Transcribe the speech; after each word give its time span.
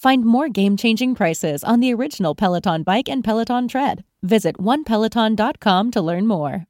Find 0.00 0.24
more 0.24 0.48
game 0.48 0.78
changing 0.78 1.14
prices 1.14 1.62
on 1.62 1.80
the 1.80 1.92
original 1.92 2.34
Peloton 2.34 2.84
bike 2.84 3.06
and 3.06 3.22
Peloton 3.22 3.68
tread. 3.68 4.02
Visit 4.22 4.56
onepeloton.com 4.56 5.90
to 5.90 6.00
learn 6.00 6.26
more. 6.26 6.64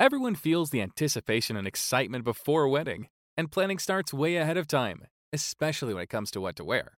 Everyone 0.00 0.34
feels 0.34 0.70
the 0.70 0.80
anticipation 0.80 1.58
and 1.58 1.66
excitement 1.66 2.24
before 2.24 2.62
a 2.62 2.70
wedding, 2.70 3.08
and 3.36 3.52
planning 3.52 3.78
starts 3.78 4.14
way 4.14 4.36
ahead 4.36 4.56
of 4.56 4.66
time, 4.66 5.02
especially 5.34 5.92
when 5.92 6.04
it 6.04 6.08
comes 6.08 6.30
to 6.30 6.40
what 6.40 6.56
to 6.56 6.64
wear. 6.64 6.96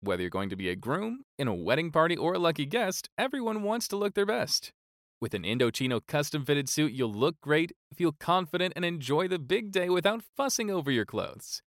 Whether 0.00 0.22
you're 0.22 0.30
going 0.30 0.48
to 0.48 0.56
be 0.56 0.70
a 0.70 0.76
groom, 0.76 1.24
in 1.38 1.48
a 1.48 1.54
wedding 1.54 1.90
party, 1.92 2.16
or 2.16 2.32
a 2.32 2.38
lucky 2.38 2.64
guest, 2.64 3.10
everyone 3.18 3.62
wants 3.62 3.86
to 3.88 3.96
look 3.96 4.14
their 4.14 4.24
best. 4.24 4.72
With 5.20 5.34
an 5.34 5.42
Indochino 5.42 6.00
custom 6.08 6.46
fitted 6.46 6.70
suit, 6.70 6.94
you'll 6.94 7.12
look 7.12 7.38
great, 7.42 7.72
feel 7.94 8.12
confident, 8.12 8.72
and 8.74 8.86
enjoy 8.86 9.28
the 9.28 9.38
big 9.38 9.70
day 9.70 9.90
without 9.90 10.22
fussing 10.34 10.70
over 10.70 10.90
your 10.90 11.04
clothes. 11.04 11.60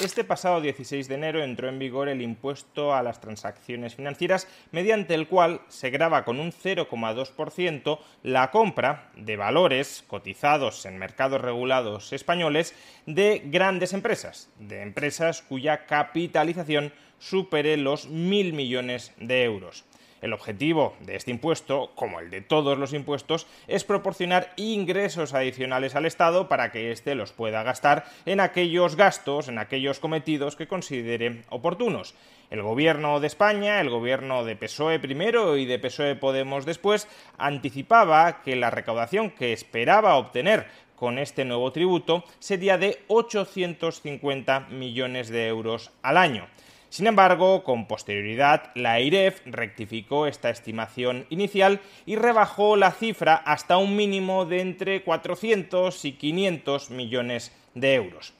Este 0.00 0.22
pasado 0.22 0.60
16 0.60 1.08
de 1.08 1.14
enero 1.16 1.42
entró 1.42 1.68
en 1.68 1.80
vigor 1.80 2.08
el 2.08 2.22
impuesto 2.22 2.94
a 2.94 3.02
las 3.02 3.20
transacciones 3.20 3.96
financieras, 3.96 4.46
mediante 4.70 5.12
el 5.12 5.26
cual 5.26 5.60
se 5.66 5.90
grava 5.90 6.24
con 6.24 6.38
un 6.38 6.52
0,2% 6.52 7.98
la 8.22 8.52
compra 8.52 9.10
de 9.16 9.36
valores 9.36 10.04
cotizados 10.06 10.86
en 10.86 10.98
mercados 10.98 11.40
regulados 11.40 12.12
españoles 12.12 12.76
de 13.06 13.42
grandes 13.46 13.92
empresas, 13.92 14.48
de 14.60 14.82
empresas 14.82 15.42
cuya 15.42 15.86
capitalización 15.86 16.92
supere 17.18 17.76
los 17.76 18.06
mil 18.06 18.52
millones 18.52 19.12
de 19.18 19.42
euros. 19.42 19.84
El 20.20 20.32
objetivo 20.32 20.94
de 21.00 21.16
este 21.16 21.30
impuesto, 21.30 21.92
como 21.94 22.20
el 22.20 22.30
de 22.30 22.40
todos 22.40 22.76
los 22.78 22.92
impuestos, 22.92 23.46
es 23.66 23.84
proporcionar 23.84 24.52
ingresos 24.56 25.34
adicionales 25.34 25.94
al 25.94 26.06
Estado 26.06 26.48
para 26.48 26.72
que 26.72 26.90
éste 26.90 27.14
los 27.14 27.32
pueda 27.32 27.62
gastar 27.62 28.04
en 28.26 28.40
aquellos 28.40 28.96
gastos, 28.96 29.48
en 29.48 29.58
aquellos 29.58 30.00
cometidos 30.00 30.56
que 30.56 30.68
considere 30.68 31.42
oportunos. 31.50 32.14
El 32.50 32.62
gobierno 32.62 33.20
de 33.20 33.26
España, 33.26 33.80
el 33.80 33.90
gobierno 33.90 34.44
de 34.44 34.56
PSOE 34.56 34.98
primero 34.98 35.56
y 35.56 35.66
de 35.66 35.78
PSOE 35.78 36.16
Podemos 36.16 36.64
después, 36.64 37.06
anticipaba 37.36 38.42
que 38.42 38.56
la 38.56 38.70
recaudación 38.70 39.30
que 39.30 39.52
esperaba 39.52 40.16
obtener 40.16 40.66
con 40.96 41.18
este 41.18 41.44
nuevo 41.44 41.70
tributo 41.70 42.24
sería 42.40 42.76
de 42.76 43.04
850 43.08 44.60
millones 44.70 45.28
de 45.28 45.46
euros 45.46 45.92
al 46.02 46.16
año. 46.16 46.48
Sin 46.90 47.06
embargo, 47.06 47.64
con 47.64 47.86
posterioridad, 47.86 48.70
la 48.74 49.00
IREF 49.00 49.42
rectificó 49.44 50.26
esta 50.26 50.48
estimación 50.48 51.26
inicial 51.28 51.80
y 52.06 52.16
rebajó 52.16 52.76
la 52.76 52.92
cifra 52.92 53.34
hasta 53.34 53.76
un 53.76 53.94
mínimo 53.94 54.46
de 54.46 54.60
entre 54.60 55.02
400 55.02 56.04
y 56.06 56.12
500 56.12 56.90
millones 56.90 57.52
de 57.74 57.94
euros. 57.94 58.32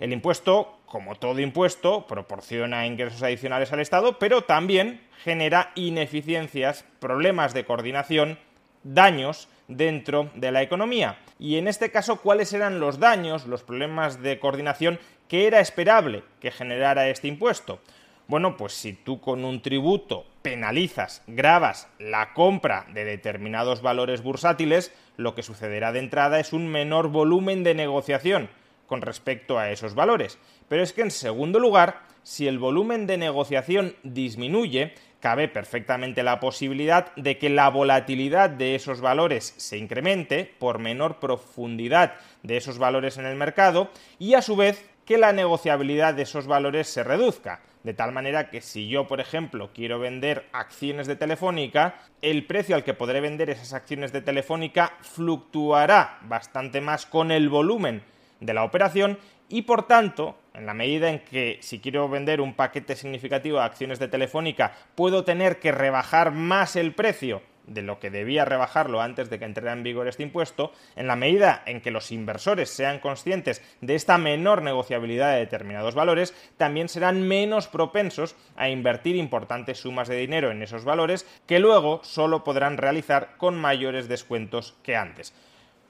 El 0.00 0.12
impuesto, 0.12 0.80
como 0.86 1.14
todo 1.14 1.38
impuesto, 1.38 2.08
proporciona 2.08 2.86
ingresos 2.86 3.22
adicionales 3.22 3.72
al 3.72 3.78
Estado, 3.78 4.18
pero 4.18 4.42
también 4.42 5.00
genera 5.22 5.70
ineficiencias, 5.76 6.84
problemas 6.98 7.54
de 7.54 7.64
coordinación, 7.64 8.36
daños 8.84 9.48
dentro 9.68 10.30
de 10.34 10.52
la 10.52 10.62
economía. 10.62 11.18
Y 11.38 11.56
en 11.56 11.68
este 11.68 11.90
caso, 11.90 12.16
¿cuáles 12.20 12.52
eran 12.52 12.80
los 12.80 12.98
daños, 12.98 13.46
los 13.46 13.62
problemas 13.62 14.22
de 14.22 14.38
coordinación 14.38 14.98
que 15.28 15.46
era 15.46 15.60
esperable 15.60 16.24
que 16.40 16.50
generara 16.50 17.08
este 17.08 17.28
impuesto? 17.28 17.80
Bueno, 18.28 18.56
pues 18.56 18.72
si 18.72 18.92
tú 18.92 19.20
con 19.20 19.44
un 19.44 19.60
tributo 19.62 20.26
penalizas, 20.42 21.22
grabas 21.26 21.88
la 21.98 22.32
compra 22.34 22.86
de 22.92 23.04
determinados 23.04 23.82
valores 23.82 24.22
bursátiles, 24.22 24.92
lo 25.16 25.34
que 25.34 25.42
sucederá 25.42 25.92
de 25.92 25.98
entrada 25.98 26.40
es 26.40 26.52
un 26.52 26.68
menor 26.68 27.08
volumen 27.08 27.64
de 27.64 27.74
negociación 27.74 28.48
con 28.86 29.02
respecto 29.02 29.58
a 29.58 29.70
esos 29.70 29.94
valores. 29.94 30.38
Pero 30.68 30.82
es 30.82 30.92
que 30.92 31.02
en 31.02 31.10
segundo 31.10 31.58
lugar, 31.58 32.02
si 32.22 32.46
el 32.46 32.58
volumen 32.58 33.06
de 33.06 33.18
negociación 33.18 33.96
disminuye, 34.02 34.94
cabe 35.22 35.46
perfectamente 35.46 36.24
la 36.24 36.40
posibilidad 36.40 37.14
de 37.14 37.38
que 37.38 37.48
la 37.48 37.70
volatilidad 37.70 38.50
de 38.50 38.74
esos 38.74 39.00
valores 39.00 39.54
se 39.56 39.78
incremente 39.78 40.52
por 40.58 40.80
menor 40.80 41.20
profundidad 41.20 42.14
de 42.42 42.56
esos 42.56 42.78
valores 42.78 43.18
en 43.18 43.26
el 43.26 43.36
mercado 43.36 43.88
y 44.18 44.34
a 44.34 44.42
su 44.42 44.56
vez 44.56 44.84
que 45.06 45.18
la 45.18 45.32
negociabilidad 45.32 46.14
de 46.14 46.22
esos 46.22 46.48
valores 46.48 46.88
se 46.88 47.04
reduzca. 47.04 47.60
De 47.84 47.94
tal 47.94 48.10
manera 48.10 48.50
que 48.50 48.60
si 48.60 48.88
yo, 48.88 49.06
por 49.06 49.20
ejemplo, 49.20 49.70
quiero 49.72 50.00
vender 50.00 50.48
acciones 50.52 51.06
de 51.06 51.14
Telefónica, 51.14 51.94
el 52.20 52.44
precio 52.44 52.74
al 52.74 52.82
que 52.82 52.94
podré 52.94 53.20
vender 53.20 53.48
esas 53.48 53.74
acciones 53.74 54.12
de 54.12 54.22
Telefónica 54.22 54.94
fluctuará 55.02 56.18
bastante 56.22 56.80
más 56.80 57.06
con 57.06 57.30
el 57.30 57.48
volumen 57.48 58.02
de 58.40 58.54
la 58.54 58.64
operación 58.64 59.18
y 59.48 59.62
por 59.62 59.86
tanto, 59.86 60.36
en 60.54 60.66
la 60.66 60.74
medida 60.74 61.10
en 61.10 61.20
que 61.20 61.58
si 61.60 61.80
quiero 61.80 62.08
vender 62.08 62.40
un 62.40 62.54
paquete 62.54 62.96
significativo 62.96 63.58
de 63.58 63.64
acciones 63.64 63.98
de 63.98 64.08
Telefónica, 64.08 64.72
puedo 64.94 65.24
tener 65.24 65.58
que 65.58 65.72
rebajar 65.72 66.32
más 66.32 66.76
el 66.76 66.94
precio 66.94 67.42
de 67.66 67.82
lo 67.82 68.00
que 68.00 68.10
debía 68.10 68.44
rebajarlo 68.44 69.00
antes 69.00 69.30
de 69.30 69.38
que 69.38 69.44
entrara 69.44 69.72
en 69.72 69.82
vigor 69.82 70.08
este 70.08 70.22
impuesto, 70.22 70.72
en 70.96 71.06
la 71.06 71.16
medida 71.16 71.62
en 71.66 71.80
que 71.80 71.90
los 71.90 72.10
inversores 72.10 72.70
sean 72.70 72.98
conscientes 72.98 73.62
de 73.80 73.94
esta 73.94 74.18
menor 74.18 74.62
negociabilidad 74.62 75.32
de 75.32 75.40
determinados 75.40 75.94
valores, 75.94 76.34
también 76.56 76.88
serán 76.88 77.26
menos 77.26 77.68
propensos 77.68 78.34
a 78.56 78.68
invertir 78.68 79.16
importantes 79.16 79.78
sumas 79.78 80.08
de 80.08 80.16
dinero 80.16 80.50
en 80.50 80.62
esos 80.62 80.84
valores 80.84 81.26
que 81.46 81.60
luego 81.60 82.00
solo 82.02 82.44
podrán 82.44 82.76
realizar 82.76 83.36
con 83.36 83.58
mayores 83.58 84.08
descuentos 84.08 84.74
que 84.82 84.96
antes. 84.96 85.32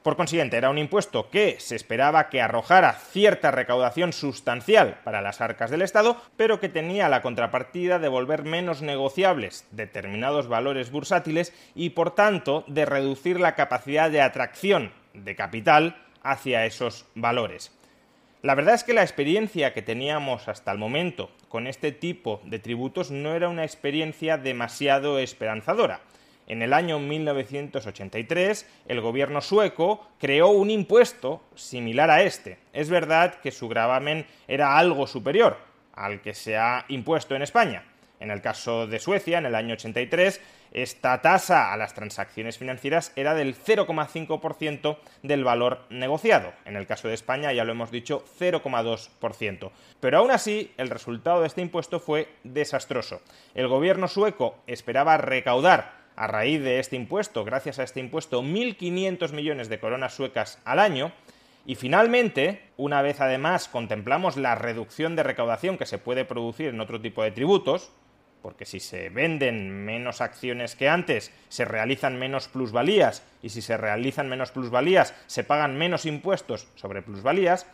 Por 0.02 0.16
consiguiente, 0.16 0.56
era 0.56 0.70
un 0.70 0.78
impuesto 0.78 1.30
que 1.30 1.60
se 1.60 1.76
esperaba 1.76 2.28
que 2.28 2.40
arrojara 2.40 2.94
cierta 2.94 3.52
recaudación 3.52 4.12
sustancial 4.12 4.98
para 5.04 5.22
las 5.22 5.40
arcas 5.40 5.70
del 5.70 5.82
Estado, 5.82 6.20
pero 6.36 6.58
que 6.58 6.68
tenía 6.68 7.08
la 7.08 7.22
contrapartida 7.22 8.00
de 8.00 8.08
volver 8.08 8.42
menos 8.42 8.82
negociables 8.82 9.64
determinados 9.70 10.48
valores 10.48 10.90
bursátiles 10.90 11.54
y, 11.76 11.90
por 11.90 12.16
tanto, 12.16 12.64
de 12.66 12.84
reducir 12.84 13.38
la 13.38 13.54
capacidad 13.54 14.10
de 14.10 14.22
atracción 14.22 14.92
de 15.14 15.36
capital 15.36 15.96
hacia 16.22 16.66
esos 16.66 17.06
valores. 17.14 17.70
La 18.42 18.56
verdad 18.56 18.74
es 18.74 18.82
que 18.82 18.94
la 18.94 19.02
experiencia 19.02 19.72
que 19.72 19.82
teníamos 19.82 20.48
hasta 20.48 20.72
el 20.72 20.78
momento 20.78 21.30
con 21.48 21.68
este 21.68 21.92
tipo 21.92 22.40
de 22.44 22.58
tributos 22.58 23.12
no 23.12 23.36
era 23.36 23.48
una 23.48 23.62
experiencia 23.62 24.36
demasiado 24.36 25.20
esperanzadora. 25.20 26.00
En 26.52 26.60
el 26.60 26.74
año 26.74 26.98
1983, 26.98 28.66
el 28.86 29.00
gobierno 29.00 29.40
sueco 29.40 30.06
creó 30.20 30.48
un 30.48 30.68
impuesto 30.68 31.42
similar 31.54 32.10
a 32.10 32.24
este. 32.24 32.58
Es 32.74 32.90
verdad 32.90 33.36
que 33.40 33.50
su 33.50 33.70
gravamen 33.70 34.26
era 34.46 34.76
algo 34.76 35.06
superior 35.06 35.56
al 35.94 36.20
que 36.20 36.34
se 36.34 36.58
ha 36.58 36.84
impuesto 36.88 37.34
en 37.34 37.40
España. 37.40 37.84
En 38.20 38.30
el 38.30 38.42
caso 38.42 38.86
de 38.86 38.98
Suecia, 38.98 39.38
en 39.38 39.46
el 39.46 39.54
año 39.54 39.72
83, 39.72 40.42
esta 40.72 41.22
tasa 41.22 41.72
a 41.72 41.76
las 41.78 41.94
transacciones 41.94 42.58
financieras 42.58 43.12
era 43.16 43.32
del 43.32 43.56
0,5% 43.56 44.98
del 45.22 45.44
valor 45.44 45.86
negociado. 45.88 46.52
En 46.66 46.76
el 46.76 46.86
caso 46.86 47.08
de 47.08 47.14
España, 47.14 47.54
ya 47.54 47.64
lo 47.64 47.72
hemos 47.72 47.90
dicho, 47.90 48.26
0,2%. 48.38 49.70
Pero 50.00 50.18
aún 50.18 50.30
así, 50.30 50.70
el 50.76 50.90
resultado 50.90 51.40
de 51.40 51.46
este 51.46 51.62
impuesto 51.62 51.98
fue 51.98 52.28
desastroso. 52.44 53.22
El 53.54 53.68
gobierno 53.68 54.06
sueco 54.06 54.58
esperaba 54.66 55.16
recaudar 55.16 56.01
a 56.16 56.26
raíz 56.26 56.62
de 56.62 56.78
este 56.78 56.96
impuesto, 56.96 57.44
gracias 57.44 57.78
a 57.78 57.82
este 57.82 58.00
impuesto, 58.00 58.42
1.500 58.42 59.32
millones 59.32 59.68
de 59.68 59.78
coronas 59.78 60.14
suecas 60.14 60.58
al 60.64 60.78
año. 60.78 61.12
Y 61.64 61.76
finalmente, 61.76 62.60
una 62.76 63.02
vez 63.02 63.20
además 63.20 63.68
contemplamos 63.68 64.36
la 64.36 64.54
reducción 64.54 65.14
de 65.14 65.22
recaudación 65.22 65.78
que 65.78 65.86
se 65.86 65.98
puede 65.98 66.24
producir 66.24 66.68
en 66.68 66.80
otro 66.80 67.00
tipo 67.00 67.22
de 67.22 67.30
tributos, 67.30 67.92
porque 68.42 68.64
si 68.64 68.80
se 68.80 69.08
venden 69.08 69.84
menos 69.84 70.20
acciones 70.20 70.74
que 70.74 70.88
antes, 70.88 71.32
se 71.48 71.64
realizan 71.64 72.18
menos 72.18 72.48
plusvalías, 72.48 73.22
y 73.42 73.50
si 73.50 73.62
se 73.62 73.76
realizan 73.76 74.28
menos 74.28 74.50
plusvalías, 74.50 75.14
se 75.26 75.44
pagan 75.44 75.78
menos 75.78 76.04
impuestos 76.04 76.66
sobre 76.74 77.02
plusvalías, 77.02 77.66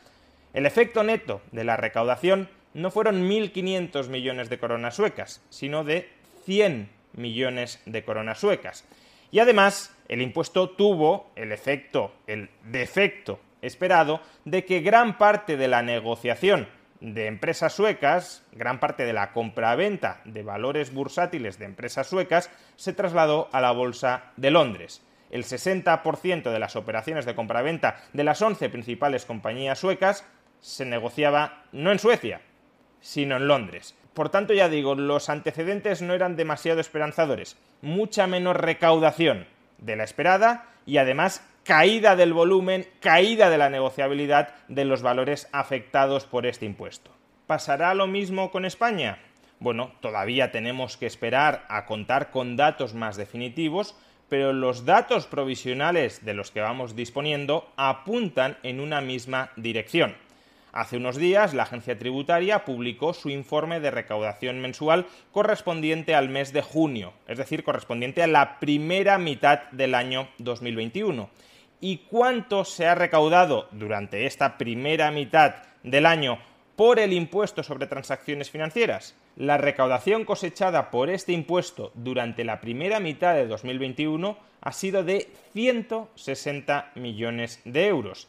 el 0.53 0.67
efecto 0.67 1.03
neto 1.03 1.41
de 1.53 1.65
la 1.65 1.77
recaudación 1.77 2.51
no 2.75 2.91
fueron 2.91 3.29
1.500 3.29 4.09
millones 4.09 4.51
de 4.51 4.59
coronas 4.59 4.97
suecas, 4.97 5.43
sino 5.49 5.85
de 5.85 6.11
100 6.45 6.98
millones 7.19 7.83
de 7.85 8.05
coronas 8.05 8.39
suecas. 8.39 8.85
Y 9.31 9.41
además, 9.41 9.95
el 10.09 10.23
impuesto 10.23 10.71
tuvo 10.71 11.31
el 11.37 11.53
efecto, 11.53 12.15
el 12.27 12.51
defecto 12.65 13.41
esperado 13.61 14.21
de 14.45 14.65
que 14.65 14.81
gran 14.81 15.19
parte 15.19 15.57
de 15.57 15.69
la 15.69 15.83
negociación 15.83 16.69
de 17.01 17.27
empresas 17.27 17.75
suecas, 17.75 18.45
gran 18.53 18.81
parte 18.81 19.05
de 19.05 19.13
la 19.13 19.33
compraventa 19.33 20.21
de 20.25 20.43
valores 20.43 20.93
bursátiles 20.93 21.59
de 21.59 21.67
empresas 21.67 22.09
suecas, 22.09 22.51
se 22.77 22.93
trasladó 22.93 23.49
a 23.53 23.61
la 23.61 23.73
Bolsa 23.73 24.33
de 24.37 24.51
Londres. 24.51 25.03
El 25.31 25.45
60% 25.45 26.51
de 26.51 26.59
las 26.59 26.75
operaciones 26.75 27.27
de 27.27 27.35
compraventa 27.35 28.03
de 28.13 28.25
las 28.25 28.41
11 28.41 28.69
principales 28.71 29.27
compañías 29.27 29.79
suecas 29.79 30.25
se 30.61 30.87
negociaba 30.87 31.65
no 31.71 31.93
en 31.93 31.99
Suecia, 31.99 32.41
sino 33.01 33.37
en 33.37 33.47
Londres. 33.47 33.95
Por 34.19 34.31
tanto, 34.31 34.53
ya 34.53 34.69
digo, 34.69 34.97
los 34.97 35.29
antecedentes 35.29 36.03
no 36.03 36.13
eran 36.13 36.35
demasiado 36.35 36.81
esperanzadores. 36.81 37.57
Mucha 37.83 38.27
menos 38.27 38.57
recaudación 38.57 39.47
de 39.79 39.95
la 39.95 40.03
esperada 40.03 40.67
y 40.87 40.97
además 40.97 41.47
caída 41.63 42.17
del 42.17 42.33
volumen, 42.33 42.89
caída 42.99 43.49
de 43.49 43.59
la 43.59 43.71
negociabilidad 43.71 44.57
de 44.67 44.85
los 44.85 45.03
valores 45.03 45.49
afectados 45.53 46.25
por 46.25 46.47
este 46.47 46.67
impuesto. 46.67 47.13
¿Pasará 47.47 47.95
lo 47.95 48.09
mismo 48.09 48.51
con 48.51 48.65
España? 48.65 49.21
Bueno, 49.61 49.93
todavía 50.01 50.51
tenemos 50.51 50.97
que 50.97 51.07
esperar 51.07 51.65
a 51.69 51.87
contar 51.87 52.33
con 52.33 52.57
datos 52.57 52.95
más 52.95 53.17
definitivos, 53.17 53.95
pero 54.29 54.53
los 54.53 54.85
datos 54.85 55.29
provisionales 55.29 56.25
de 56.25 56.35
los 56.35 56.51
que 56.51 56.61
vamos 56.61 56.97
disponiendo 56.97 57.73
apuntan 57.77 58.57
en 58.65 58.81
una 58.81 59.01
misma 59.01 59.53
dirección. 59.55 60.17
Hace 60.79 60.97
unos 60.97 61.17
días, 61.17 61.55
la 61.55 61.65
agencia 61.65 61.99
tributaria 61.99 62.65
publicó 62.65 63.13
su 63.13 63.31
informe 63.31 63.81
de 63.81 63.91
recaudación 63.91 64.61
mensual 64.61 65.07
correspondiente 65.33 66.15
al 66.15 66.29
mes 66.29 66.53
de 66.53 66.63
junio, 66.63 67.15
es 67.27 67.37
decir, 67.37 67.65
correspondiente 67.65 68.23
a 68.23 68.29
la 68.29 68.61
primera 68.61 69.19
mitad 69.19 69.63
del 69.73 69.97
año 69.97 70.29
2021. 70.39 71.31
¿Y 71.81 71.97
cuánto 72.09 72.65
se 72.65 72.87
ha 72.87 72.95
recaudado 72.95 73.67
durante 73.73 74.25
esta 74.25 74.57
primera 74.57 75.11
mitad 75.11 75.57
del 75.83 76.07
año 76.07 76.39
por 76.77 77.01
el 77.01 77.13
impuesto 77.13 77.65
sobre 77.65 77.89
transacciones 77.89 78.49
financieras? 78.49 79.17
La 79.35 79.57
recaudación 79.57 80.25
cosechada 80.25 80.93
por 80.93 81.11
este 81.11 81.33
impuesto 81.33 81.91
durante 81.95 82.45
la 82.45 82.61
primera 82.61 83.01
mitad 83.01 83.35
de 83.35 83.49
2021 83.49 84.39
ha 84.61 84.73
sido 84.73 85.03
de 85.03 85.29
160 85.55 86.93
millones 86.95 87.61
de 87.65 87.89
euros 87.89 88.29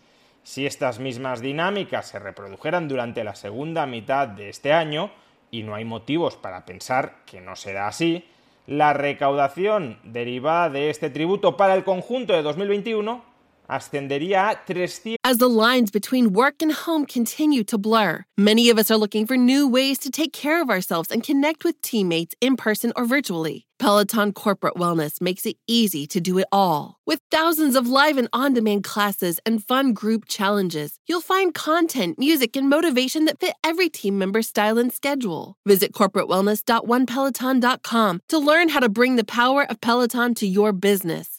si 0.49 0.65
estas 0.65 0.97
mismas 0.97 1.41
dinámicas 1.41 2.07
se 2.07 2.17
reprodujeran 2.17 2.87
durante 2.87 3.23
la 3.23 3.35
segunda 3.35 3.85
mitad 3.85 4.27
de 4.27 4.49
este 4.49 4.73
año, 4.73 5.11
y 5.51 5.61
no 5.61 5.75
hay 5.75 5.85
motivos 5.85 6.37
para 6.37 6.65
pensar 6.65 7.17
que 7.27 7.39
no 7.39 7.55
será 7.55 7.87
así, 7.87 8.25
la 8.65 8.93
recaudación 8.93 9.99
derivada 10.01 10.71
de 10.71 10.89
este 10.89 11.11
tributo 11.11 11.55
para 11.55 11.75
el 11.75 11.83
conjunto 11.83 12.33
de 12.33 12.41
2021 12.41 13.23
ascendería 13.69 14.51
a 14.51 14.59
300. 14.65 15.17
As 15.23 15.37
the 15.37 15.49
lines 15.49 15.91
between 15.91 16.33
work 16.33 16.61
and 16.61 16.71
home 16.71 17.05
continue 17.05 17.63
to 17.65 17.77
blur, 17.77 18.25
many 18.37 18.69
of 18.69 18.77
us 18.77 18.91
are 18.91 18.97
looking 18.97 19.25
for 19.25 19.37
new 19.37 19.67
ways 19.67 19.97
to 19.99 20.09
take 20.09 20.33
care 20.33 20.61
of 20.61 20.69
ourselves 20.69 21.11
and 21.11 21.23
connect 21.23 21.63
with 21.63 21.81
teammates 21.81 22.35
in 22.41 22.57
person 22.57 22.91
or 22.95 23.05
virtually. 23.05 23.65
Peloton 23.79 24.33
Corporate 24.33 24.75
Wellness 24.75 25.21
makes 25.21 25.45
it 25.45 25.55
easy 25.65 26.05
to 26.07 26.19
do 26.19 26.37
it 26.37 26.47
all. 26.51 26.97
With 27.05 27.21
thousands 27.31 27.77
of 27.77 27.87
live 27.87 28.17
and 28.17 28.27
on 28.33 28.53
demand 28.53 28.83
classes 28.83 29.39
and 29.45 29.63
fun 29.63 29.93
group 29.93 30.25
challenges, 30.27 30.99
you'll 31.07 31.21
find 31.21 31.53
content, 31.53 32.19
music, 32.19 32.57
and 32.57 32.69
motivation 32.69 33.23
that 33.25 33.39
fit 33.39 33.55
every 33.63 33.89
team 33.89 34.17
member's 34.17 34.49
style 34.49 34.77
and 34.77 34.91
schedule. 34.93 35.55
Visit 35.65 35.93
corporatewellness.onepeloton.com 35.93 38.21
to 38.27 38.37
learn 38.37 38.69
how 38.69 38.79
to 38.81 38.89
bring 38.89 39.15
the 39.15 39.23
power 39.23 39.63
of 39.63 39.79
Peloton 39.79 40.35
to 40.35 40.45
your 40.45 40.73
business. 40.73 41.38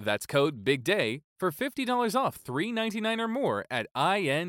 That's 0.00 0.26
code 0.26 0.64
BIGDAY 0.64 1.22
for 1.38 1.50
$50 1.50 2.14
off 2.14 2.42
$3.99 2.42 3.18
or 3.20 3.28
more 3.28 3.64
at 3.70 3.86
INDOCHINO.com. 3.96 4.40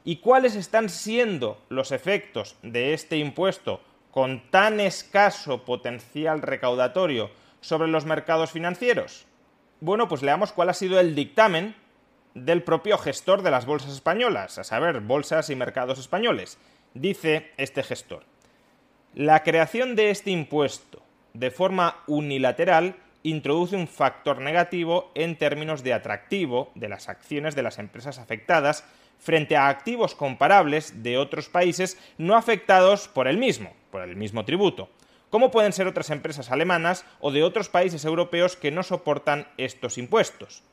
¿Y 0.03 0.17
cuáles 0.17 0.55
están 0.55 0.89
siendo 0.89 1.61
los 1.69 1.91
efectos 1.91 2.55
de 2.63 2.93
este 2.93 3.17
impuesto 3.17 3.81
con 4.11 4.49
tan 4.49 4.79
escaso 4.79 5.63
potencial 5.63 6.41
recaudatorio 6.41 7.29
sobre 7.67 7.89
los 7.89 8.05
mercados 8.05 8.51
financieros? 8.51 9.25
Bueno, 9.81 10.07
pues 10.07 10.23
leamos 10.23 10.53
cuál 10.53 10.69
ha 10.69 10.73
sido 10.73 10.99
el 11.01 11.15
dictamen 11.15 11.75
del 12.33 12.63
propio 12.63 12.97
gestor 12.97 13.41
de 13.41 13.51
las 13.51 13.65
bolsas 13.65 13.91
españolas, 13.91 14.57
a 14.57 14.63
saber, 14.63 15.01
bolsas 15.01 15.49
y 15.49 15.55
mercados 15.55 15.99
españoles. 15.99 16.57
Dice 16.93 17.51
este 17.57 17.83
gestor, 17.83 18.23
la 19.13 19.43
creación 19.43 19.95
de 19.95 20.11
este 20.11 20.31
impuesto 20.31 21.01
de 21.33 21.51
forma 21.51 21.97
unilateral 22.07 22.95
introduce 23.23 23.75
un 23.75 23.87
factor 23.87 24.39
negativo 24.39 25.11
en 25.13 25.37
términos 25.37 25.83
de 25.83 25.93
atractivo 25.93 26.71
de 26.75 26.87
las 26.87 27.09
acciones 27.09 27.53
de 27.53 27.63
las 27.63 27.79
empresas 27.79 28.17
afectadas 28.17 28.85
frente 29.19 29.57
a 29.57 29.67
activos 29.67 30.15
comparables 30.15 31.03
de 31.03 31.17
otros 31.17 31.49
países 31.49 31.99
no 32.17 32.37
afectados 32.37 33.09
por 33.09 33.27
el 33.27 33.37
mismo, 33.37 33.73
por 33.91 34.03
el 34.03 34.15
mismo 34.15 34.45
tributo, 34.45 34.89
como 35.29 35.51
pueden 35.51 35.73
ser 35.73 35.87
otras 35.87 36.09
empresas 36.09 36.51
alemanas 36.51 37.05
o 37.19 37.31
de 37.31 37.43
otros 37.43 37.69
países 37.69 38.05
europeos 38.05 38.55
que 38.55 38.71
no 38.71 38.83
soportan 38.83 39.47
estos 39.57 39.97
impuestos 39.97 40.63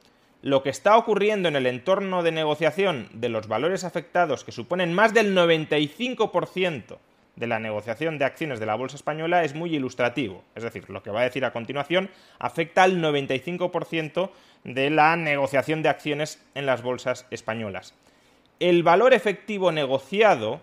lo 0.44 0.62
que 0.62 0.68
está 0.68 0.98
ocurriendo 0.98 1.48
en 1.48 1.56
el 1.56 1.64
entorno 1.64 2.22
de 2.22 2.30
negociación 2.30 3.08
de 3.14 3.30
los 3.30 3.48
valores 3.48 3.82
afectados, 3.82 4.44
que 4.44 4.52
suponen 4.52 4.92
más 4.92 5.14
del 5.14 5.34
95% 5.34 6.98
de 7.36 7.46
la 7.46 7.58
negociación 7.58 8.18
de 8.18 8.26
acciones 8.26 8.60
de 8.60 8.66
la 8.66 8.74
Bolsa 8.74 8.96
Española, 8.96 9.42
es 9.42 9.54
muy 9.54 9.74
ilustrativo. 9.74 10.44
Es 10.54 10.62
decir, 10.62 10.90
lo 10.90 11.02
que 11.02 11.10
va 11.10 11.22
a 11.22 11.24
decir 11.24 11.46
a 11.46 11.54
continuación 11.54 12.10
afecta 12.38 12.82
al 12.82 13.00
95% 13.00 14.30
de 14.64 14.90
la 14.90 15.16
negociación 15.16 15.82
de 15.82 15.88
acciones 15.88 16.44
en 16.54 16.66
las 16.66 16.82
bolsas 16.82 17.26
españolas. 17.30 17.94
El 18.60 18.82
valor 18.82 19.14
efectivo 19.14 19.72
negociado 19.72 20.60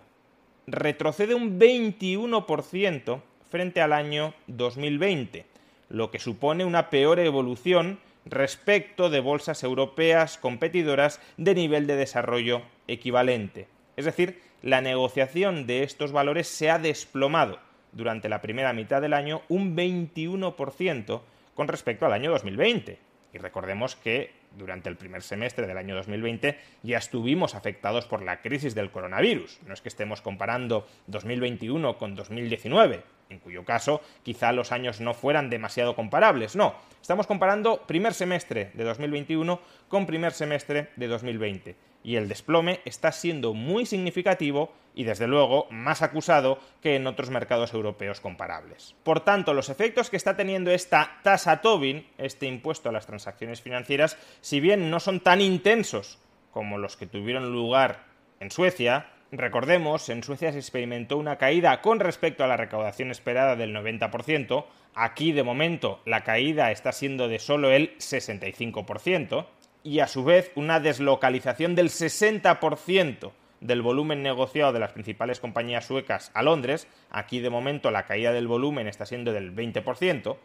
retrocede 0.67 1.33
un 1.33 1.59
21% 1.59 3.19
frente 3.51 3.81
al 3.81 3.93
año 3.93 4.33
2020, 4.47 5.45
lo 5.89 6.09
que 6.09 6.19
supone 6.19 6.65
una 6.65 6.89
peor 6.89 7.19
evolución 7.19 7.99
respecto 8.25 9.09
de 9.09 9.19
bolsas 9.19 9.63
europeas 9.63 10.37
competidoras 10.37 11.19
de 11.37 11.53
nivel 11.53 11.85
de 11.85 11.97
desarrollo 11.97 12.61
equivalente. 12.87 13.67
Es 13.97 14.05
decir, 14.05 14.41
la 14.61 14.81
negociación 14.81 15.67
de 15.67 15.83
estos 15.83 16.11
valores 16.11 16.47
se 16.47 16.69
ha 16.69 16.79
desplomado 16.79 17.59
durante 17.91 18.29
la 18.29 18.41
primera 18.41 18.73
mitad 18.73 19.01
del 19.01 19.13
año 19.13 19.41
un 19.49 19.75
21% 19.75 21.21
con 21.53 21.67
respecto 21.67 22.05
al 22.05 22.13
año 22.13 22.31
2020. 22.31 22.99
Y 23.33 23.37
recordemos 23.37 23.95
que 23.95 24.31
durante 24.57 24.87
el 24.87 24.97
primer 24.97 25.23
semestre 25.23 25.67
del 25.67 25.77
año 25.77 25.95
2020 25.95 26.57
ya 26.83 26.97
estuvimos 26.97 27.55
afectados 27.55 28.05
por 28.05 28.21
la 28.21 28.41
crisis 28.41 28.75
del 28.75 28.91
coronavirus. 28.91 29.59
No 29.65 29.73
es 29.73 29.81
que 29.81 29.89
estemos 29.89 30.21
comparando 30.21 30.87
2021 31.07 31.97
con 31.97 32.15
2019 32.15 33.03
en 33.31 33.39
cuyo 33.39 33.65
caso 33.65 34.01
quizá 34.23 34.51
los 34.51 34.71
años 34.71 35.01
no 35.01 35.13
fueran 35.13 35.49
demasiado 35.49 35.95
comparables. 35.95 36.55
No, 36.55 36.75
estamos 37.01 37.27
comparando 37.27 37.83
primer 37.87 38.13
semestre 38.13 38.71
de 38.73 38.83
2021 38.83 39.59
con 39.87 40.05
primer 40.05 40.33
semestre 40.33 40.89
de 40.95 41.07
2020. 41.07 41.75
Y 42.03 42.15
el 42.15 42.27
desplome 42.27 42.81
está 42.85 43.11
siendo 43.11 43.53
muy 43.53 43.85
significativo 43.85 44.73
y 44.95 45.03
desde 45.03 45.27
luego 45.27 45.67
más 45.69 46.01
acusado 46.01 46.59
que 46.81 46.95
en 46.95 47.07
otros 47.07 47.29
mercados 47.29 47.73
europeos 47.73 48.19
comparables. 48.19 48.95
Por 49.03 49.21
tanto, 49.21 49.53
los 49.53 49.69
efectos 49.69 50.09
que 50.09 50.17
está 50.17 50.35
teniendo 50.35 50.71
esta 50.71 51.19
tasa 51.23 51.61
Tobin, 51.61 52.07
este 52.17 52.47
impuesto 52.47 52.89
a 52.89 52.91
las 52.91 53.05
transacciones 53.05 53.61
financieras, 53.61 54.17
si 54.41 54.59
bien 54.59 54.89
no 54.89 54.99
son 54.99 55.19
tan 55.19 55.41
intensos 55.41 56.19
como 56.51 56.77
los 56.77 56.97
que 56.97 57.07
tuvieron 57.07 57.53
lugar 57.53 58.03
en 58.39 58.51
Suecia, 58.51 59.07
Recordemos, 59.31 60.09
en 60.09 60.23
Suecia 60.23 60.51
se 60.51 60.59
experimentó 60.59 61.17
una 61.17 61.37
caída 61.37 61.81
con 61.81 62.01
respecto 62.01 62.43
a 62.43 62.47
la 62.47 62.57
recaudación 62.57 63.11
esperada 63.11 63.55
del 63.55 63.73
90%, 63.73 64.65
aquí 64.93 65.31
de 65.31 65.43
momento 65.43 66.01
la 66.05 66.25
caída 66.25 66.71
está 66.71 66.91
siendo 66.91 67.29
de 67.29 67.39
solo 67.39 67.71
el 67.71 67.97
65%, 67.97 69.45
y 69.83 69.99
a 69.99 70.07
su 70.07 70.25
vez 70.25 70.51
una 70.55 70.81
deslocalización 70.81 71.75
del 71.75 71.87
60% 71.87 73.31
del 73.61 73.81
volumen 73.81 74.21
negociado 74.21 74.73
de 74.73 74.79
las 74.79 74.91
principales 74.91 75.39
compañías 75.39 75.85
suecas 75.85 76.31
a 76.33 76.43
Londres, 76.43 76.87
aquí 77.09 77.39
de 77.39 77.49
momento 77.49 77.89
la 77.89 78.05
caída 78.05 78.33
del 78.33 78.47
volumen 78.47 78.87
está 78.87 79.05
siendo 79.05 79.31
del 79.31 79.55
20%, 79.55 80.35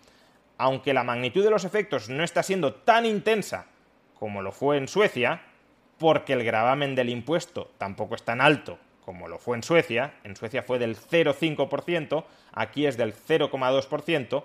aunque 0.59 0.95
la 0.95 1.02
magnitud 1.02 1.43
de 1.43 1.50
los 1.50 1.64
efectos 1.64 2.09
no 2.09 2.23
está 2.23 2.45
siendo 2.45 2.75
tan 2.75 3.05
intensa 3.05 3.66
como 4.19 4.43
lo 4.43 4.52
fue 4.52 4.78
en 4.78 4.88
Suecia, 4.88 5.43
porque 5.99 6.35
el 6.35 6.45
gravamen 6.45 6.95
del 6.95 7.11
impuesto 7.11 7.71
tampoco 7.79 8.15
es 8.15 8.23
tan 8.23 8.41
alto 8.41 8.79
como 9.07 9.29
lo 9.29 9.38
fue 9.38 9.57
en 9.57 9.62
Suecia, 9.62 10.15
en 10.25 10.35
Suecia 10.35 10.65
fue 10.65 10.81
del 10.81 10.97
0,5%, 10.97 12.25
aquí 12.53 12.87
es 12.87 12.97
del 12.97 13.15
0,2%, 13.15 14.43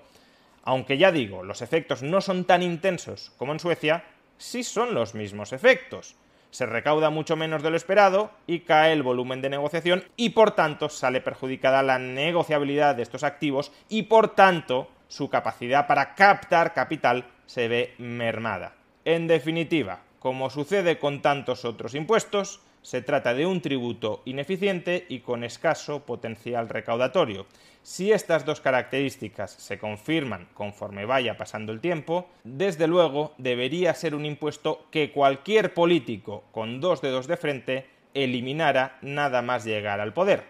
aunque 0.64 1.00
ya 1.00 1.12
digo, 1.12 1.44
los 1.44 1.64
efectos 1.64 2.04
no 2.04 2.22
son 2.22 2.46
tan 2.46 2.62
intensos 2.62 3.32
como 3.38 3.54
en 3.54 3.60
Suecia, 3.60 4.04
sí 4.38 4.64
son 4.64 4.94
los 4.94 5.16
mismos 5.16 5.52
efectos. 5.52 6.16
Se 6.52 6.68
recauda 6.68 7.10
mucho 7.10 7.36
menos 7.36 7.64
de 7.64 7.72
lo 7.72 7.78
esperado 7.78 8.30
y 8.46 8.60
cae 8.60 8.94
el 8.94 9.02
volumen 9.02 9.42
de 9.42 9.50
negociación 9.50 10.04
y 10.16 10.30
por 10.30 10.52
tanto 10.52 10.90
sale 10.90 11.22
perjudicada 11.22 11.82
la 11.82 11.98
negociabilidad 11.98 12.96
de 12.96 13.04
estos 13.04 13.24
activos 13.24 13.72
y 13.90 14.04
por 14.04 14.36
tanto 14.36 14.92
su 15.08 15.30
capacidad 15.30 15.88
para 15.88 16.14
captar 16.14 16.74
capital 16.74 17.26
se 17.48 17.68
ve 17.68 17.96
mermada. 17.98 18.76
En 19.06 19.28
definitiva, 19.28 20.02
como 20.22 20.52
sucede 20.52 21.00
con 21.00 21.24
tantos 21.24 21.66
otros 21.66 21.96
impuestos, 21.96 22.62
se 22.84 23.02
trata 23.02 23.34
de 23.34 23.48
un 23.48 23.60
tributo 23.60 24.22
ineficiente 24.26 25.08
y 25.10 25.22
con 25.22 25.44
escaso 25.44 26.06
potencial 26.06 26.70
recaudatorio. 26.70 27.48
Si 27.82 28.12
estas 28.12 28.46
dos 28.46 28.62
características 28.62 29.50
se 29.50 29.80
confirman 29.80 30.48
conforme 30.54 31.06
vaya 31.06 31.38
pasando 31.38 31.72
el 31.72 31.82
tiempo, 31.82 32.30
desde 32.44 32.86
luego 32.86 33.34
debería 33.40 33.96
ser 33.96 34.14
un 34.14 34.28
impuesto 34.28 34.86
que 34.92 35.12
cualquier 35.12 35.74
político 35.74 36.44
con 36.52 36.82
dos 36.82 37.02
dedos 37.02 37.26
de 37.26 37.38
frente 37.38 37.88
eliminara 38.14 39.00
nada 39.02 39.42
más 39.42 39.66
llegar 39.66 40.00
al 40.00 40.14
poder. 40.14 40.44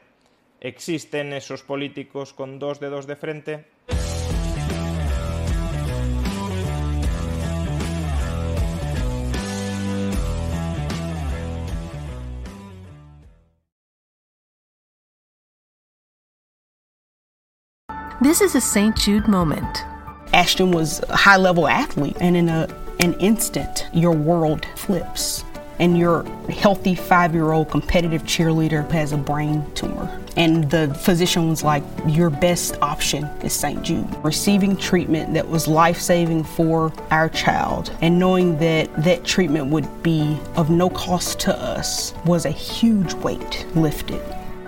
¿Existen 0.60 1.32
esos 1.32 1.64
políticos 1.64 2.34
con 2.34 2.60
dos 2.60 2.82
dedos 2.82 3.08
de 3.08 3.16
frente? 3.16 3.66
This 18.22 18.40
is 18.40 18.54
a 18.54 18.62
St. 18.62 18.96
Jude 18.96 19.28
moment. 19.28 19.84
Ashton 20.32 20.70
was 20.70 21.02
a 21.10 21.16
high 21.16 21.38
level 21.38 21.68
athlete, 21.68 22.18
and 22.22 22.38
in 22.38 22.50
a, 22.50 22.68
an 23.00 23.16
instant, 23.16 23.88
your 23.94 24.12
world 24.12 24.68
flips. 24.76 25.44
And 25.80 25.98
your 25.98 26.24
healthy 26.48 26.94
five 26.94 27.34
year 27.34 27.52
old 27.52 27.72
competitive 27.72 28.22
cheerleader 28.22 28.88
has 28.92 29.12
a 29.12 29.18
brain 29.18 29.66
tumor. 29.74 30.08
And 30.38 30.70
the 30.70 30.94
physician 30.94 31.50
was 31.50 31.64
like, 31.64 31.82
Your 32.06 32.30
best 32.30 32.78
option 32.84 33.24
is 33.42 33.54
St. 33.54 33.82
Jude. 33.82 34.08
Receiving 34.24 34.78
treatment 34.78 35.34
that 35.34 35.50
was 35.50 35.68
life 35.68 36.00
saving 36.00 36.44
for 36.44 36.94
our 37.10 37.28
child 37.28 37.92
and 38.02 38.20
knowing 38.20 38.56
that 38.60 38.94
that 39.04 39.26
treatment 39.26 39.72
would 39.72 40.04
be 40.04 40.38
of 40.56 40.70
no 40.70 40.92
cost 40.92 41.40
to 41.40 41.58
us 41.58 42.14
was 42.28 42.46
a 42.46 42.52
huge 42.52 43.16
weight 43.16 43.66
lifted. 43.74 44.22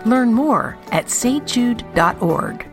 Learn 0.07 0.33
more 0.33 0.75
at 0.91 1.05
stjude.org. 1.05 2.72